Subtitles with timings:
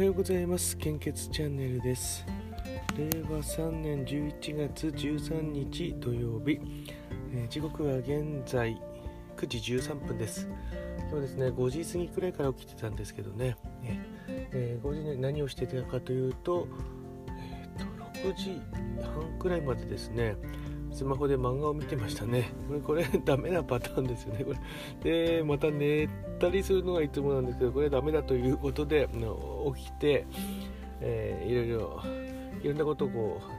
[0.00, 0.78] はようございます。
[0.78, 2.24] 献血チャンネルです。
[2.96, 6.58] 令和3年11月13日土曜日、
[7.34, 8.80] えー、時刻は現在
[9.36, 10.48] 9時13分です。
[11.10, 13.58] 今日ですね5時過ぎくらいから起きてたんですけどね、
[14.52, 16.66] えー、5時に何をしてたかというと,、
[17.28, 18.62] えーと、6時
[19.02, 20.34] 半くらいまでですね
[20.92, 22.50] スマホで漫画を見てましたね。
[22.68, 24.44] これ、これ ダメなパターンですよね。
[24.44, 24.52] こ
[25.04, 26.08] れで、また寝
[26.38, 29.08] たりするのがいつもなんですけど、これダメだということで、
[29.74, 30.26] 起きて、
[31.00, 32.00] えー、いろいろ、
[32.62, 33.50] いろんなことをこう、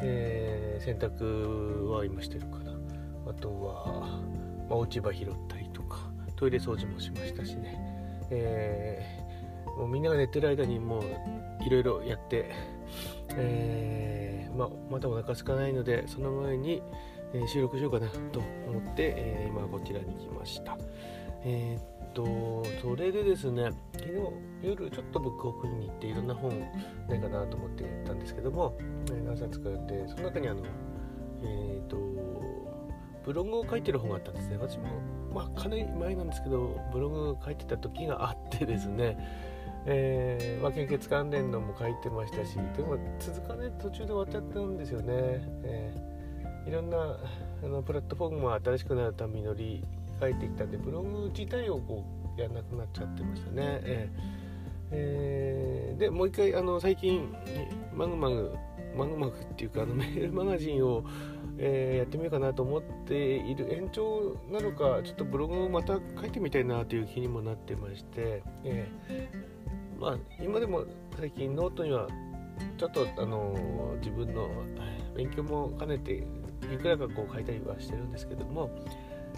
[0.00, 2.78] えー、洗濯は今してるかな。
[3.26, 4.20] あとは、
[4.68, 7.78] まあ、落ち葉拾ったりとか、トイレ掃除もしましたしね。
[8.30, 11.02] えー、もうみんなが寝てる間にもう
[11.64, 12.50] いろいろやって、
[13.36, 16.82] えー、まあ、まだお腹空かないのでその前に、
[17.32, 20.76] えー、収録しようかなと思って、えー、今こちらに来ました。
[21.44, 24.12] えっとそれでですね昨日
[24.62, 26.50] 夜ちょっとブックオフに行っていろんな本
[27.08, 28.76] ないかなと思って行ったんですけども、
[29.12, 30.62] え何冊かってその中にあの
[31.42, 31.96] えっと
[33.24, 34.56] ブログを書いてる本があったんですね。
[34.58, 34.84] 私も
[35.32, 39.16] まあかなり前なんですけどブログ書いてた時があってですね
[39.90, 45.06] えーまあ、献血関連のも書いてましたしでも続かない途中で終わっちゃったんですよね、
[45.64, 47.16] えー、いろんな
[47.64, 49.82] あのプラットフォームも新しくなるたび乗り
[50.20, 52.04] 書いてきたんでブログ自体をこ
[52.36, 54.48] うやらなくなっちゃってましたね、えー
[54.90, 57.34] えー、でもう一回あの最近
[57.94, 58.54] マグマグ
[58.94, 61.02] マグマグっていうかあの メールマガジンを、
[61.56, 69.58] えー、やってみようかなと思っている延長なのかちょっとブログをまた書いてみたいなという気にもなってまして、えー
[69.98, 70.84] まあ今でも
[71.18, 72.06] 最近ノートには
[72.76, 74.48] ちょっとあの自分の
[75.16, 76.24] 勉強も兼ねて
[76.72, 78.70] いくらかこう書いたりはしてるんですけども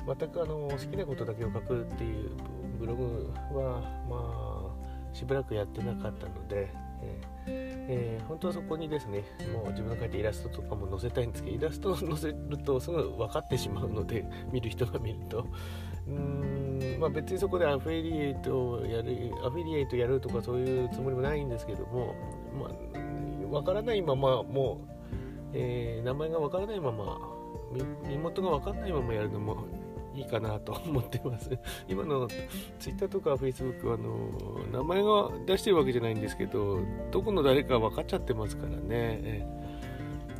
[0.07, 2.31] 全くあの好きなことだけを書くっていう
[2.79, 4.75] ブログはま
[5.13, 6.73] あしばらくやってなかったので、
[7.47, 7.60] えー
[7.93, 15.45] えー、本当はそこにですねもう自分が描いたイラストとかも載せたいんですけどイラストを 載せるとすぐ分かってしまうので 見る人が見ると。
[16.07, 19.13] うーんまあ別にそこでアフィリエイトをやる
[19.45, 22.15] アフィリエイトやるとかそういうつもりもないんですけども
[22.59, 27.19] まあ分からないままもう、えー、名前が分からないまま
[28.09, 29.57] 身元が分からないままやるのも
[30.21, 31.51] いいかなと思ってます。
[31.89, 32.29] 今の
[32.79, 36.79] Twitter とか Facebook はあの名前が出してるわけじゃないんですけど
[37.11, 39.61] どこの誰か分かっちゃってますからね。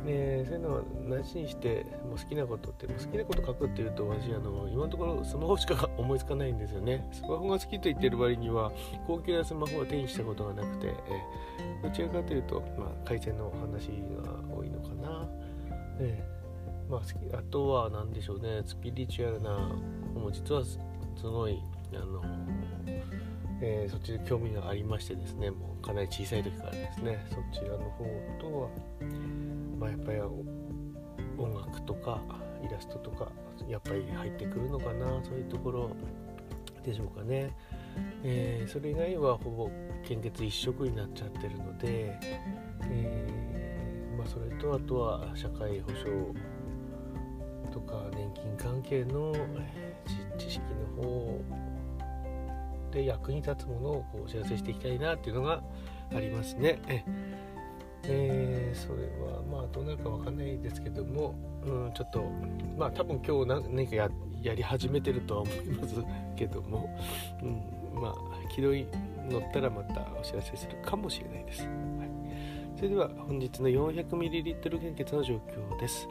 [0.05, 0.81] ね、そういうのは
[1.19, 7.07] なしにしてもう好きなことってもう好きなこと書くっていうと私あの今のところスマホしか思いつかないんですよね。
[7.11, 8.71] スマホが好きと言ってる割には
[9.05, 13.89] 高級なスマホは手にしたことがなくてえどちらかというと、まあ、回線の話
[14.23, 15.29] が多いのかな、
[15.99, 16.40] え。
[16.91, 17.01] まあ、
[17.37, 18.61] あとは何でしょうね。
[18.65, 19.51] スピリチュアルな
[20.13, 20.77] も実はす
[21.23, 21.57] ごい
[21.93, 22.21] あの
[23.61, 25.51] えー、そっちで興味がありましてですね。
[25.51, 27.25] もうかなり小さい時からですね。
[27.29, 28.03] そちらの方
[28.39, 28.69] とは
[29.79, 30.19] まあ、やっぱり
[31.37, 32.19] 音楽とか
[32.63, 33.31] イラストとか
[33.69, 35.23] やっぱり入ってくるのかな。
[35.23, 35.95] そういうところ
[36.83, 37.55] でしょうかね、
[38.23, 39.69] えー、それ以外はほぼ
[40.03, 42.17] 献血一色になっちゃってるので、
[42.89, 46.11] えー、まあ、それとあとは社会保障
[47.71, 49.33] とか年金関係の
[50.37, 50.61] 知識
[50.97, 51.41] の方
[52.91, 55.63] で役に立つものをこうお知らせしていきたいなっていうのが
[56.13, 56.79] ありますね。
[58.03, 62.23] えー、それはまあどうなるか分かんないですけども、うん、ちょっと
[62.77, 64.09] まあ多分今日何かや
[64.41, 65.95] やり始めてるとは思います
[66.35, 66.89] けども、
[67.43, 68.15] うん、まあ
[68.49, 68.87] 軌道に
[69.29, 71.61] 乗ったらまたお知らせするかもしれないです。
[71.61, 71.69] はい、
[72.75, 76.07] それでは本日の 400ml 献血の状況です。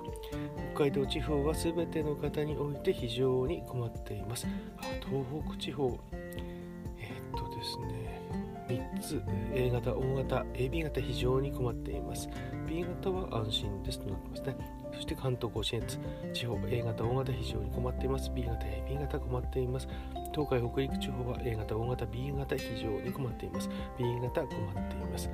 [0.81, 4.47] 北海道地方は全ての方において非常に困っています。
[4.79, 8.23] あ東北地方、えー、っとですね、
[8.67, 9.23] 3つ。
[9.53, 12.31] A 型、O 型、AB 型非常に困っています。
[12.67, 14.57] B 型は安心ですとなってますね。
[14.95, 15.99] そして関東甲信越。
[16.33, 18.31] 地方 A 型、O 型非常に困っています。
[18.35, 19.89] B 型、AB 型困っています。
[20.33, 23.69] 東海北陸地方は A 型、O 型、B 型非常に困っています。
[23.99, 25.29] B 型困っています。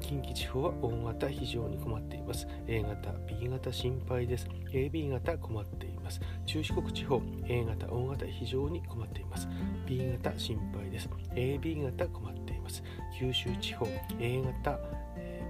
[0.00, 2.46] 近畿地方は O 型非常に困っています。
[2.66, 4.48] A 型 B 型心配です。
[4.72, 6.20] AB 型困っています。
[6.46, 9.48] 中四国地方 A 型 O 型非常に困っています。
[9.86, 11.08] B 型心配です。
[11.34, 12.82] AB 型困っています。
[13.18, 13.86] 九州地方
[14.18, 14.78] A 型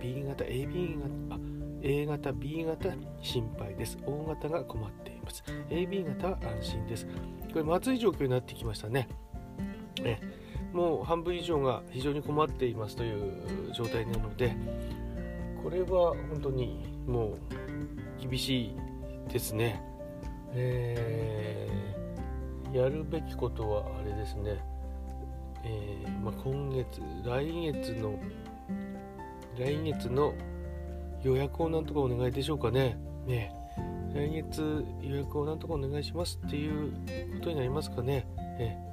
[0.00, 0.98] B 型 AB
[1.28, 1.38] 型あ
[1.82, 2.90] A 型 B 型
[3.22, 3.98] 心配です。
[4.04, 5.42] O 型が困っています。
[5.70, 7.06] AB 型は安心です。
[7.52, 9.08] これまずい状況になってきましたね。
[10.02, 10.20] ね
[10.72, 14.54] もう半分以上が非常に困っていますという状態なので
[15.62, 17.36] これは本当にも
[18.20, 19.82] う厳しいですね、
[20.52, 24.58] えー、やるべきことはあれですね、
[25.64, 28.18] えー、まあ、今月来月の
[29.58, 30.34] 来月の
[31.22, 32.96] 予約をなんとかお願いでしょうかね。
[33.26, 33.52] ね。
[34.14, 36.92] 来月予約をなんとかお願いしますっていう
[37.34, 38.26] ことになりますかね。
[38.58, 38.89] え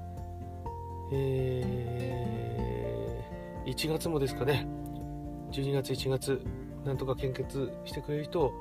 [1.11, 4.67] えー、1月もですかね。
[5.51, 6.41] 12月、1月、
[6.85, 8.51] なんとか献血してくれる人を、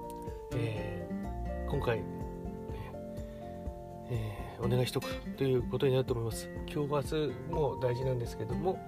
[0.55, 2.03] えー、今回、
[4.11, 6.49] えー、お願いしとくということになると思います。
[6.73, 8.79] 今日、明日も大事なんですけども、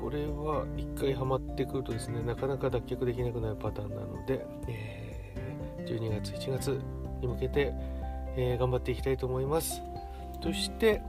[0.00, 6.80] これは1回ハマってくるとですね、なかなか脱却できなくなるパターンなので、えー、12月、1月
[7.20, 7.72] に向けて、
[8.36, 9.82] え、頑張っていきたいと思います。
[10.42, 11.02] そして、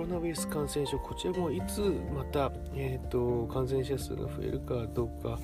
[0.00, 1.80] ロナウイルス感染症、こちらもいつ
[2.14, 5.38] また、えーと、感染者数が増えるかどうか、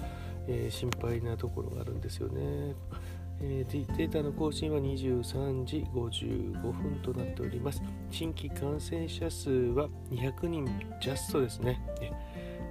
[0.48, 2.74] えー、心配なところがあるんですよね。
[3.38, 7.82] えー、データの更新は23時55分となっております。
[8.10, 10.64] 新規感染者数は200人
[11.02, 11.78] ジャストですね。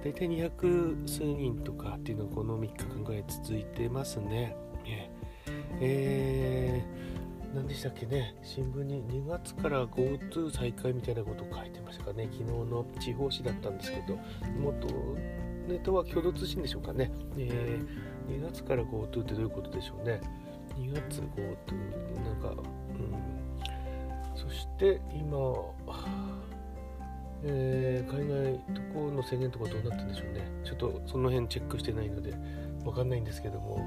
[0.02, 4.56] 大体200数人とかっていうのがこの3日間ぐらい続いてますね。
[5.80, 7.15] えー、
[7.54, 14.18] 何でしたっけね、新聞に2月から GoTo 再開みたいなことを書いてましたかね、昨日の地方紙だったんですけど、
[14.60, 14.86] 元
[15.66, 20.20] ネタは共同通信でしょうかね、えー、2月から GoTo ってどういうことでしょうね
[20.78, 21.34] ？2月 GoTo
[22.24, 25.38] なんか、うん、そして今、
[27.44, 30.42] えー、海外渡航の制限とかどうなってるんでしょうね？
[30.64, 32.34] ちょっとその辺チェックしてないので
[32.84, 33.82] わかんないんですけども、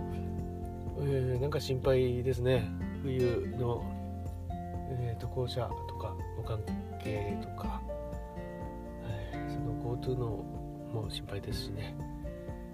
[1.02, 2.70] えー、なんか心配ですね。
[3.02, 3.84] 冬の、
[4.92, 6.60] えー、渡航者とかの関
[7.02, 7.82] 係とか、は
[9.32, 10.26] い、その GoTo の
[10.94, 11.96] も心配ですしね、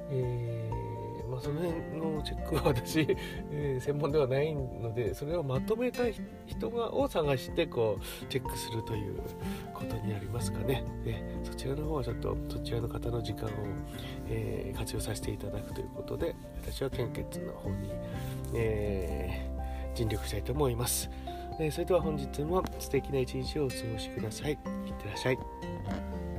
[0.10, 0.96] えー
[1.30, 3.08] まあ、その辺のチェックは私、
[3.52, 6.04] え、専門ではないのでそれをまとめた
[6.46, 9.20] 人がを探してこうチェックするという
[9.74, 10.84] ことになりますかね。
[11.04, 13.52] でそちらの方はちょっとそちらの方の時間を、
[14.30, 17.90] え、活用させていただくということで私は献血の方に、
[18.54, 19.55] えー、
[19.96, 21.10] 尽力したいと思います、
[21.60, 24.52] えそれでは本日も素敵な一日をお過ごしください。
[24.52, 26.35] いってらっしゃい。